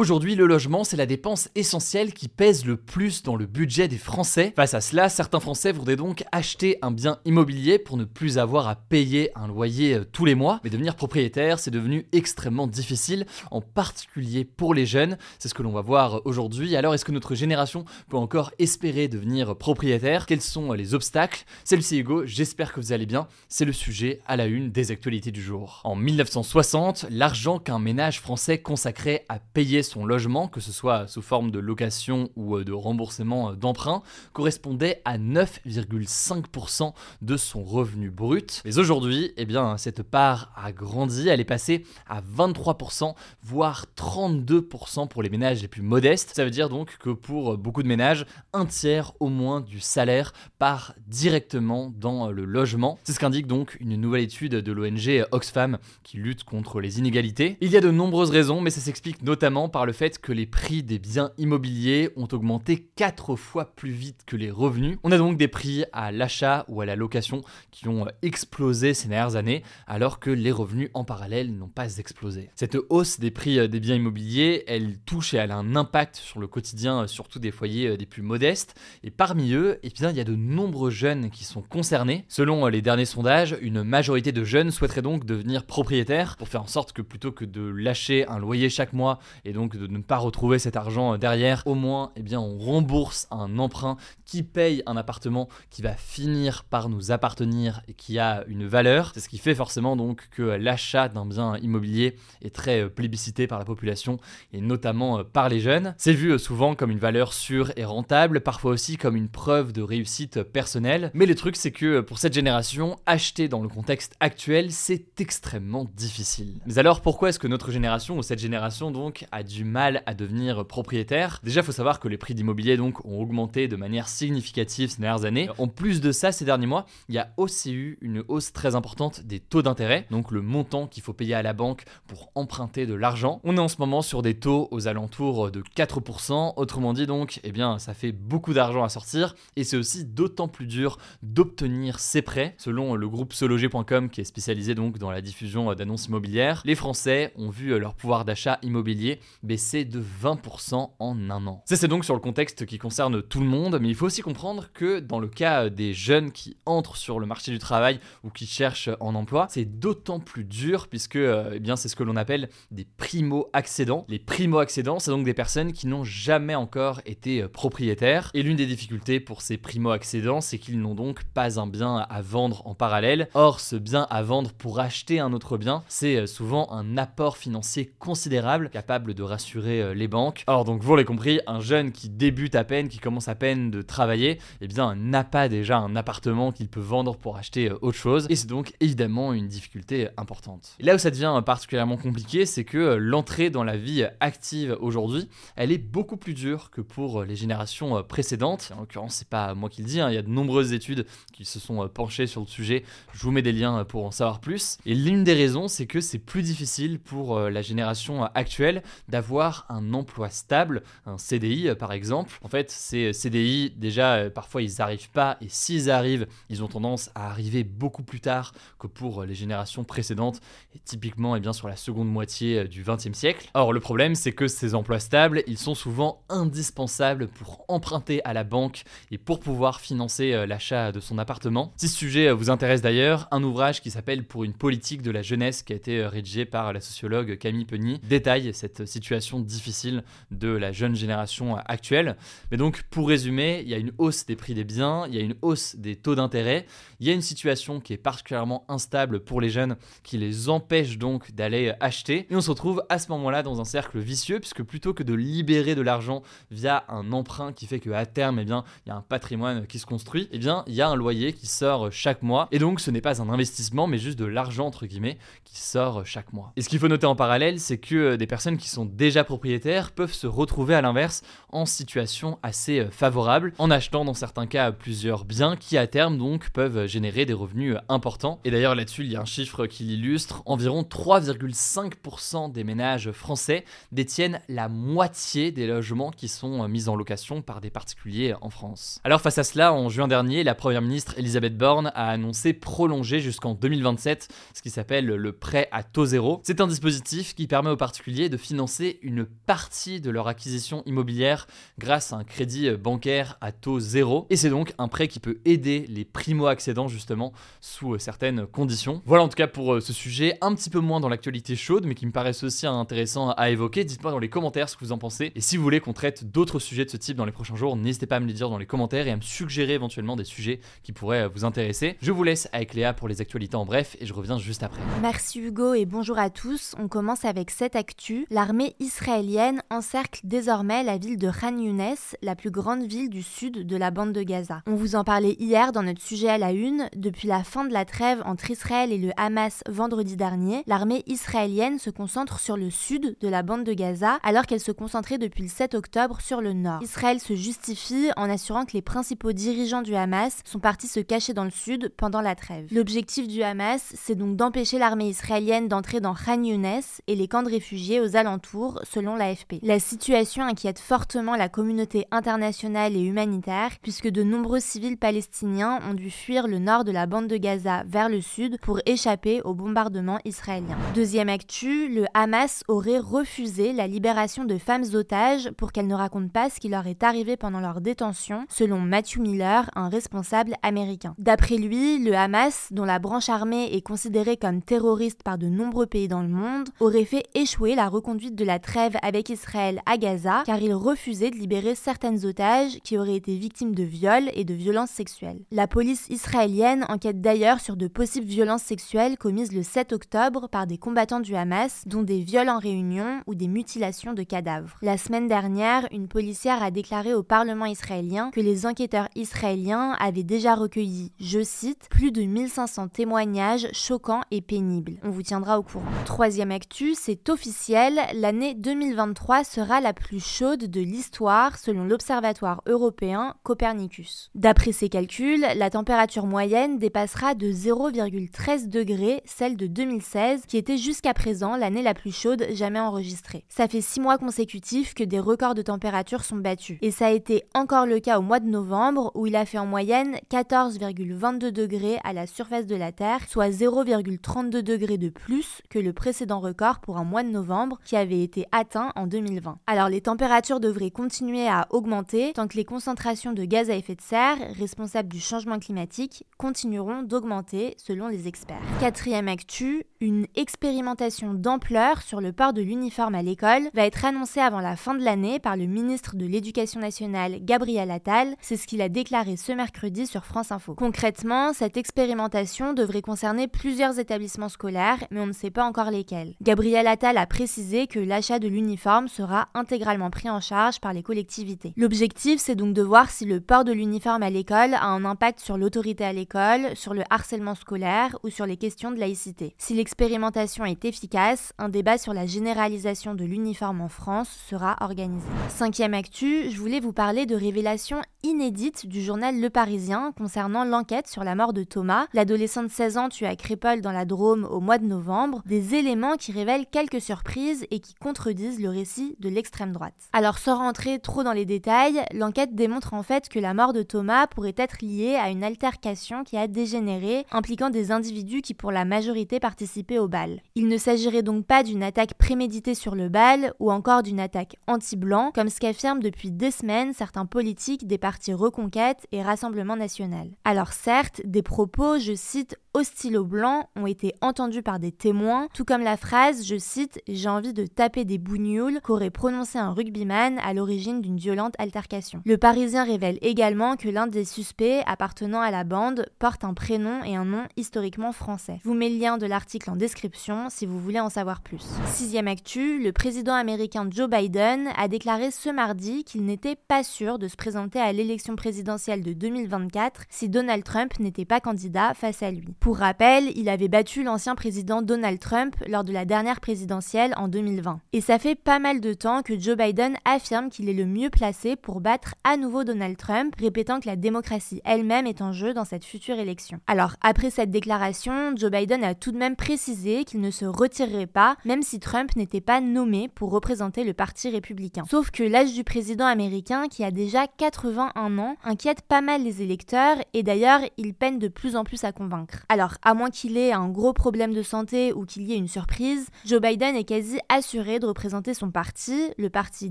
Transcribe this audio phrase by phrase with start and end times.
[0.00, 3.98] Aujourd'hui, le logement, c'est la dépense essentielle qui pèse le plus dans le budget des
[3.98, 4.54] Français.
[4.56, 8.66] Face à cela, certains Français voudraient donc acheter un bien immobilier pour ne plus avoir
[8.66, 10.58] à payer un loyer euh, tous les mois.
[10.64, 15.18] Mais devenir propriétaire, c'est devenu extrêmement difficile, en particulier pour les jeunes.
[15.38, 16.76] C'est ce que l'on va voir aujourd'hui.
[16.76, 20.24] Alors, est-ce que notre génération peut encore espérer devenir propriétaire?
[20.24, 21.44] Quels sont les obstacles?
[21.62, 23.28] C'est Hugo, j'espère que vous allez bien.
[23.50, 25.82] C'est le sujet à la une des actualités du jour.
[25.84, 31.22] En 1960, l'argent qu'un ménage français consacrait à payer son logement, que ce soit sous
[31.22, 36.92] forme de location ou euh, de remboursement euh, d'emprunt, correspondait à 9,5%
[37.22, 38.62] de son revenu brut.
[38.64, 45.08] Mais aujourd'hui, eh bien, cette part a grandi, elle est passée à 23%, voire 32%
[45.08, 46.32] pour les ménages les plus modestes.
[46.34, 50.32] Ça veut dire donc que pour beaucoup de ménages, un tiers au moins du salaire
[50.58, 52.98] part directement dans le logement.
[53.02, 57.56] C'est ce qu'indique donc une nouvelle étude de l'ONG Oxfam qui lutte contre les inégalités.
[57.60, 60.46] Il y a de nombreuses raisons, mais ça s'explique notamment par le fait que les
[60.46, 64.98] prix des biens immobiliers ont augmenté 4 fois plus vite que les revenus.
[65.02, 69.08] On a donc des prix à l'achat ou à la location qui ont explosé ces
[69.08, 72.50] dernières années, alors que les revenus en parallèle n'ont pas explosé.
[72.54, 76.40] Cette hausse des prix des biens immobiliers, elle touche et elle a un impact sur
[76.40, 78.74] le quotidien, surtout des foyers des plus modestes.
[79.04, 82.24] Et parmi eux, eh bien, il y a de nombreux jeunes qui sont concernés.
[82.28, 86.66] Selon les derniers sondages, une majorité de jeunes souhaiteraient donc devenir propriétaires pour faire en
[86.66, 90.18] sorte que plutôt que de lâcher un loyer chaque mois et donc de ne pas
[90.18, 94.96] retrouver cet argent derrière, au moins, eh bien, on rembourse un emprunt qui paye un
[94.96, 99.12] appartement qui va finir par nous appartenir et qui a une valeur.
[99.14, 103.58] C'est ce qui fait forcément donc que l'achat d'un bien immobilier est très plébiscité par
[103.58, 104.18] la population
[104.52, 105.94] et notamment par les jeunes.
[105.98, 109.82] C'est vu souvent comme une valeur sûre et rentable, parfois aussi comme une preuve de
[109.82, 111.10] réussite personnelle.
[111.14, 115.86] Mais le truc, c'est que pour cette génération, acheter dans le contexte actuel, c'est extrêmement
[115.94, 116.60] difficile.
[116.66, 120.14] Mais alors, pourquoi est-ce que notre génération ou cette génération donc a du mal à
[120.14, 124.08] devenir propriétaire Déjà, il faut savoir que les prix d'immobilier donc ont augmenté de manière
[124.08, 125.48] significative ces dernières années.
[125.58, 128.74] En plus de ça, ces derniers mois, il y a aussi eu une hausse très
[128.74, 132.86] importante des taux d'intérêt, donc le montant qu'il faut payer à la banque pour emprunter
[132.86, 133.40] de l'argent.
[133.44, 137.40] On est en ce moment sur des taux aux alentours de 4%, autrement dit donc,
[137.42, 141.98] eh bien, ça fait beaucoup d'argent à sortir et c'est aussi d'autant plus dur d'obtenir
[141.98, 142.54] ces prêts.
[142.58, 147.32] Selon le groupe sologer.com qui est spécialisé donc dans la diffusion d'annonces immobilières, les Français
[147.36, 151.62] ont vu leur pouvoir d'achat immobilier baisser de 20% en un an.
[151.66, 154.22] Ça c'est donc sur le contexte qui concerne tout le monde, mais il faut aussi
[154.22, 158.30] comprendre que dans le cas des jeunes qui entrent sur le marché du travail ou
[158.30, 162.16] qui cherchent en emploi, c'est d'autant plus dur puisque eh bien c'est ce que l'on
[162.16, 164.04] appelle des primo-accédants.
[164.08, 168.66] Les primo-accédants, c'est donc des personnes qui n'ont jamais encore été propriétaires et l'une des
[168.66, 173.28] difficultés pour ces primo-accédants, c'est qu'ils n'ont donc pas un bien à vendre en parallèle.
[173.34, 177.92] Or, ce bien à vendre pour acheter un autre bien, c'est souvent un apport financier
[177.98, 180.44] considérable capable de rassurer les banques.
[180.46, 183.70] Alors donc vous l'avez compris, un jeune qui débute à peine, qui commence à peine
[183.70, 187.96] de travailler, eh bien n'a pas déjà un appartement qu'il peut vendre pour acheter autre
[187.96, 190.76] chose et c'est donc évidemment une difficulté importante.
[190.80, 195.28] Et là où ça devient particulièrement compliqué, c'est que l'entrée dans la vie active aujourd'hui,
[195.56, 198.72] elle est beaucoup plus dure que pour les générations précédentes.
[198.76, 201.06] En l'occurrence, c'est pas moi qui le dis, hein, il y a de nombreuses études
[201.32, 202.84] qui se sont penchées sur le sujet.
[203.12, 204.78] Je vous mets des liens pour en savoir plus.
[204.86, 209.19] Et l'une des raisons, c'est que c'est plus difficile pour la génération actuelle d'avoir
[209.68, 212.38] un emploi stable, un CDI par exemple.
[212.42, 217.10] En fait, ces CDI, déjà, parfois ils n'arrivent pas, et s'ils arrivent, ils ont tendance
[217.14, 220.40] à arriver beaucoup plus tard que pour les générations précédentes,
[220.74, 223.50] et typiquement eh bien, sur la seconde moitié du XXe siècle.
[223.54, 228.32] Or, le problème, c'est que ces emplois stables, ils sont souvent indispensables pour emprunter à
[228.32, 231.72] la banque et pour pouvoir financer l'achat de son appartement.
[231.76, 235.22] Si ce sujet vous intéresse d'ailleurs, un ouvrage qui s'appelle Pour une politique de la
[235.22, 239.09] jeunesse, qui a été rédigé par la sociologue Camille Penny, détaille cette situation
[239.40, 242.16] difficile de la jeune génération actuelle.
[242.50, 245.18] Mais donc, pour résumer, il y a une hausse des prix des biens, il y
[245.18, 246.66] a une hausse des taux d'intérêt,
[247.00, 250.98] il y a une situation qui est particulièrement instable pour les jeunes qui les empêche
[250.98, 252.26] donc d'aller acheter.
[252.30, 255.14] Et on se retrouve à ce moment-là dans un cercle vicieux, puisque plutôt que de
[255.14, 258.96] libérer de l'argent via un emprunt qui fait qu'à terme, eh bien, il y a
[258.96, 262.22] un patrimoine qui se construit, eh bien, il y a un loyer qui sort chaque
[262.22, 262.48] mois.
[262.52, 266.06] Et donc, ce n'est pas un investissement, mais juste de l'argent, entre guillemets, qui sort
[266.06, 266.52] chaque mois.
[266.56, 269.92] Et ce qu'il faut noter en parallèle, c'est que des personnes qui sont déjà propriétaires
[269.92, 275.24] peuvent se retrouver à l'inverse en situation assez favorable, en achetant dans certains cas plusieurs
[275.24, 278.40] biens qui à terme donc peuvent générer des revenus importants.
[278.44, 283.64] Et d'ailleurs là-dessus, il y a un chiffre qui l'illustre, environ 3,5% des ménages français
[283.90, 289.00] détiennent la moitié des logements qui sont mis en location par des particuliers en France.
[289.02, 293.20] Alors face à cela, en juin dernier, la première ministre Elisabeth Borne a annoncé prolonger
[293.20, 296.42] jusqu'en 2027 ce qui s'appelle le prêt à taux zéro.
[296.44, 301.46] C'est un dispositif qui permet aux particuliers de financer une partie de leur acquisition immobilière
[301.78, 304.26] grâce à un crédit bancaire à taux zéro.
[304.30, 309.02] Et c'est donc un prêt qui peut aider les primo-accédants justement sous certaines conditions.
[309.04, 311.84] Voilà en tout cas pour euh, ce sujet, un petit peu moins dans l'actualité chaude,
[311.86, 313.84] mais qui me paraissent aussi intéressant à évoquer.
[313.84, 315.32] Dites-moi dans les commentaires ce que vous en pensez.
[315.34, 317.76] Et si vous voulez qu'on traite d'autres sujets de ce type dans les prochains jours,
[317.76, 320.24] n'hésitez pas à me les dire dans les commentaires et à me suggérer éventuellement des
[320.24, 321.96] sujets qui pourraient vous intéresser.
[322.00, 324.80] Je vous laisse avec Léa pour les actualités en bref et je reviens juste après.
[325.02, 326.74] Merci Hugo et bonjour à tous.
[326.78, 328.26] On commence avec cette actu.
[328.30, 333.66] L'armée israélienne encercle désormais la ville de Khan Younes, la plus grande ville du sud
[333.66, 334.62] de la bande de Gaza.
[334.66, 336.88] On vous en parlait hier dans notre sujet à la une.
[336.94, 341.78] Depuis la fin de la trêve entre Israël et le Hamas vendredi dernier, l'armée israélienne
[341.78, 345.42] se concentre sur le sud de la bande de Gaza alors qu'elle se concentrait depuis
[345.42, 346.82] le 7 octobre sur le nord.
[346.82, 351.34] Israël se justifie en assurant que les principaux dirigeants du Hamas sont partis se cacher
[351.34, 352.66] dans le sud pendant la trêve.
[352.72, 357.42] L'objectif du Hamas, c'est donc d'empêcher l'armée israélienne d'entrer dans Khan Younes et les camps
[357.42, 359.56] de réfugiés aux alentours, selon l'AFP.
[359.62, 365.94] La situation inquiète fortement la communauté internationale et humanitaire puisque de nombreux civils palestiniens ont
[365.94, 369.54] dû fuir le nord de la bande de Gaza vers le sud pour échapper au
[369.54, 370.76] bombardement israélien.
[370.94, 376.28] Deuxième actu, le Hamas aurait refusé la libération de femmes otages pour qu'elles ne racontent
[376.28, 381.14] pas ce qui leur est arrivé pendant leur détention, selon Matthew Miller, un responsable américain.
[381.18, 385.86] D'après lui, le Hamas, dont la branche armée est considérée comme terroriste par de nombreux
[385.86, 389.96] pays dans le monde, aurait fait échouer la reconduite de la trêve avec Israël à
[389.96, 394.44] Gaza car il refusait de libérer certaines otages qui auraient été victimes de viols et
[394.44, 395.40] de violences sexuelles.
[395.50, 400.66] La police israélienne enquête d'ailleurs sur de possibles violences sexuelles commises le 7 octobre par
[400.66, 404.76] des combattants du Hamas, dont des viols en réunion ou des mutilations de cadavres.
[404.82, 410.22] La semaine dernière, une policière a déclaré au Parlement israélien que les enquêteurs israéliens avaient
[410.22, 414.98] déjà recueilli, je cite, plus de 1500 témoignages choquants et pénibles.
[415.02, 415.84] On vous tiendra au courant.
[416.04, 418.00] Troisième actu, c'est officiel,
[418.40, 424.30] l'année 2023 sera la plus chaude de l'histoire selon l'Observatoire européen Copernicus.
[424.34, 430.78] D'après ses calculs, la température moyenne dépassera de 0,13 degrés celle de 2016, qui était
[430.78, 433.44] jusqu'à présent l'année la plus chaude jamais enregistrée.
[433.50, 436.78] Ça fait six mois consécutifs que des records de température sont battus.
[436.80, 439.58] Et ça a été encore le cas au mois de novembre, où il a fait
[439.58, 445.60] en moyenne 14,22 degrés à la surface de la Terre, soit 0,32 degrés de plus
[445.68, 449.58] que le précédent record pour un mois de novembre qui avait été atteint en 2020.
[449.66, 453.94] Alors les températures devraient continuer à augmenter tant que les concentrations de gaz à effet
[453.94, 458.60] de serre, responsables du changement climatique, continueront d'augmenter selon les experts.
[458.80, 464.40] Quatrième actu, une expérimentation d'ampleur sur le port de l'uniforme à l'école va être annoncée
[464.40, 468.34] avant la fin de l'année par le ministre de l'Éducation nationale Gabriel Attal.
[468.40, 470.74] C'est ce qu'il a déclaré ce mercredi sur France Info.
[470.74, 476.34] Concrètement, cette expérimentation devrait concerner plusieurs établissements scolaires, mais on ne sait pas encore lesquels.
[476.40, 481.02] Gabriel Attal a précisé que l'achat de l'uniforme sera intégralement pris en charge par les
[481.02, 481.72] collectivités.
[481.78, 485.40] L'objectif, c'est donc de voir si le port de l'uniforme à l'école a un impact
[485.40, 489.54] sur l'autorité à l'école, sur le harcèlement scolaire ou sur les questions de laïcité.
[489.56, 495.26] Si l'expérimentation est efficace, un débat sur la généralisation de l'uniforme en France sera organisé.
[495.48, 501.08] Cinquième actu, je voulais vous parler de révélations inédites du journal Le Parisien concernant l'enquête
[501.08, 504.44] sur la mort de Thomas, l'adolescent de 16 ans tué à Crépole dans la Drôme
[504.44, 509.14] au mois de novembre, des éléments qui révèlent quelques surprises et qui contredisent le récit
[509.20, 509.94] de l'extrême droite.
[510.12, 513.84] Alors sans rentrer trop dans les détails, l'enquête démontre en fait que la mort de
[513.84, 518.72] Thomas pourrait être liée à une altercation qui a dégénéré, impliquant des individus qui pour
[518.72, 520.42] la majorité participaient au bal.
[520.56, 524.56] Il ne s'agirait donc pas d'une attaque préméditée sur le bal ou encore d'une attaque
[524.66, 530.30] anti-blanc, comme ce qu'affirment depuis des semaines certains politiques des partis Reconquête et Rassemblement national.
[530.44, 535.46] Alors certes, des propos, je cite, hostiles aux blancs ont été entendus par des témoins,
[535.54, 539.72] tout comme la phrase, je cite, j'ai envie de taper des bougnoules qu'aurait prononcé un
[539.72, 542.22] rugbyman à l'origine d'une violente altercation.
[542.24, 547.02] Le Parisien révèle également que l'un des suspects appartenant à la bande porte un prénom
[547.04, 548.60] et un nom historiquement français.
[548.62, 551.64] Je vous mets le lien de l'article en description si vous voulez en savoir plus.
[551.86, 557.18] Sixième actu, le président américain Joe Biden a déclaré ce mardi qu'il n'était pas sûr
[557.18, 562.22] de se présenter à l'élection présidentielle de 2024 si Donald Trump n'était pas candidat face
[562.22, 562.54] à lui.
[562.60, 567.28] Pour rappel, il avait battu l'ancien président Donald Trump lors de la dernière présidentielle en
[567.28, 567.79] 2020.
[567.92, 571.10] Et ça fait pas mal de temps que Joe Biden affirme qu'il est le mieux
[571.10, 575.54] placé pour battre à nouveau Donald Trump, répétant que la démocratie elle-même est en jeu
[575.54, 576.60] dans cette future élection.
[576.66, 581.06] Alors, après cette déclaration, Joe Biden a tout de même précisé qu'il ne se retirerait
[581.06, 584.84] pas, même si Trump n'était pas nommé pour représenter le Parti républicain.
[584.90, 589.42] Sauf que l'âge du président américain, qui a déjà 81 ans, inquiète pas mal les
[589.42, 592.44] électeurs, et d'ailleurs, il peine de plus en plus à convaincre.
[592.48, 595.48] Alors, à moins qu'il ait un gros problème de santé ou qu'il y ait une
[595.48, 599.70] surprise, Joe Biden est quasi assuré de représenter son parti, le Parti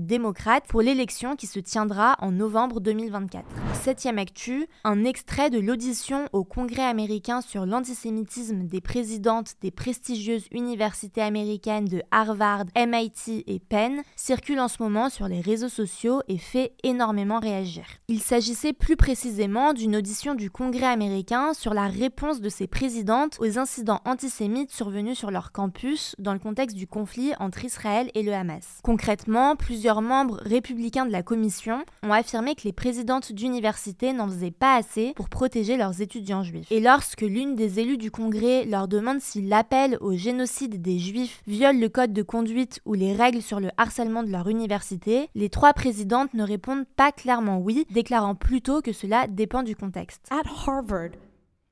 [0.00, 3.44] démocrate, pour l'élection qui se tiendra en novembre 2024.
[3.82, 10.46] Septième actu, un extrait de l'audition au Congrès américain sur l'antisémitisme des présidentes des prestigieuses
[10.52, 16.22] universités américaines de Harvard, MIT et Penn circule en ce moment sur les réseaux sociaux
[16.28, 17.84] et fait énormément réagir.
[18.08, 23.36] Il s'agissait plus précisément d'une audition du Congrès américain sur la réponse de ces présidentes
[23.40, 28.22] aux incidents antisémites survenus sur leur campus dans le contexte du conflit entre Israël et
[28.22, 28.78] le Hamas.
[28.82, 34.50] Concrètement, plusieurs membres républicains de la commission ont affirmé que les présidentes d'université n'en faisaient
[34.50, 36.70] pas assez pour protéger leurs étudiants juifs.
[36.70, 41.42] Et lorsque l'une des élus du Congrès leur demande si l'appel au génocide des juifs
[41.46, 45.48] viole le code de conduite ou les règles sur le harcèlement de leur université, les
[45.48, 50.26] trois présidentes ne répondent pas clairement oui, déclarant plutôt que cela dépend du contexte.
[50.30, 51.10] At Harvard,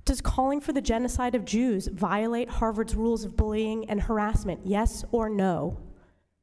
[0.05, 4.61] does calling for the genocide of Jews violate Harvard's rules of bullying and harassment?
[4.65, 5.77] Yes or no?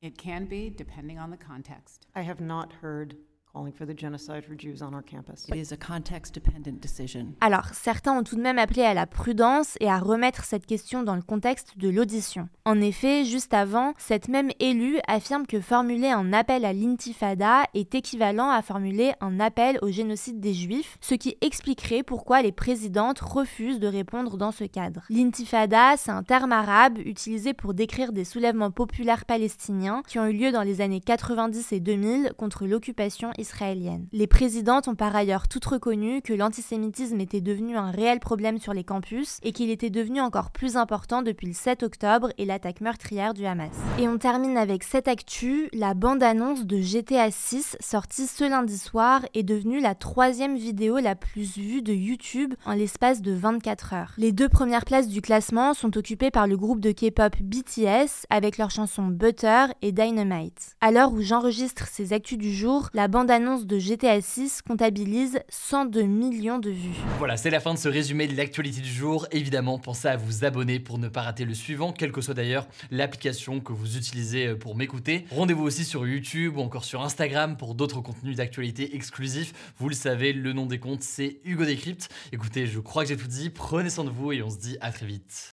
[0.05, 2.05] It can be, depending on the context.
[2.13, 3.15] I have not heard
[3.55, 5.47] calling for the genocide for Jews on our campus.
[5.47, 7.27] It is a context-dependent decision.
[7.39, 11.03] Alors, certains ont tout de même appelé à la prudence et à remettre cette question
[11.03, 12.49] dans le contexte de l'audition.
[12.65, 17.95] En effet, juste avant, cette même élue affirme que formuler un appel à l'intifada est
[17.95, 23.19] équivalent à formuler un appel au génocide des juifs, ce qui expliquerait pourquoi les présidentes
[23.19, 25.03] refusent de répondre dans ce cadre.
[25.09, 30.33] L'intifada, c'est un terme arabe utilisé pour décrire des soulèvements populaires palestiniens qui ont eu
[30.33, 33.44] lieu dans les années 90 et 2000 contre l'occupation israélienne.
[34.11, 38.73] Les présidentes ont par ailleurs toutes reconnu que l'antisémitisme était devenu un réel problème sur
[38.73, 42.81] les campus et qu'il était devenu encore plus important depuis le 7 octobre et l'attaque
[42.81, 43.71] meurtrière du Hamas.
[43.99, 49.21] Et on termine avec cette actu, la bande-annonce de GTA 6 sortie ce lundi soir
[49.33, 54.13] est devenue la troisième vidéo la plus vue de YouTube en l'espace de 24 heures.
[54.17, 58.57] Les deux premières places du classement sont occupées par le groupe de K-pop BTS avec
[58.57, 60.75] leurs chansons Butter et Dynamite.
[60.81, 65.41] À l'heure où j'enregistre ces actus du jour, la bande annonce de GTA 6 comptabilise
[65.49, 66.95] 102 millions de vues.
[67.17, 69.27] Voilà, c'est la fin de ce résumé de l'actualité du jour.
[69.31, 72.65] Évidemment, pensez à vous abonner pour ne pas rater le suivant, quelle que soit d'ailleurs
[72.91, 75.25] l'application que vous utilisez euh, pour m'écouter.
[75.31, 79.51] Rendez-vous aussi sur YouTube ou encore sur Instagram pour d'autres contenus d'actualité exclusifs.
[79.79, 82.07] Vous le savez, le nom des comptes, c'est Hugo Décrypte.
[82.31, 83.49] Écoutez, je crois que j'ai tout dit.
[83.49, 85.54] Prenez soin de vous et on se dit à très vite.